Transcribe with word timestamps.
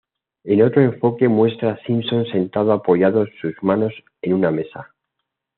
En 0.45 0.63
otro 0.63 0.81
enfoque 0.81 1.27
muestra 1.27 1.73
a 1.73 1.83
Simpson 1.83 2.25
sentada 2.25 2.73
apoyado 2.73 3.23
sus 3.39 3.53
manos 3.61 3.93
en 4.23 4.33
una 4.33 4.49
mesa. 4.49 4.95